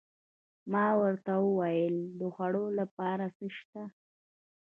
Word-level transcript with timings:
ما 0.71 0.85
ورته 1.01 1.33
وویل: 1.45 1.95
د 2.19 2.21
خوړو 2.33 2.65
لپاره 2.79 3.25
څه 3.37 3.45
شته؟ 3.57 3.83